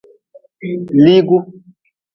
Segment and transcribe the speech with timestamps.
[1.03, 1.37] Liigu.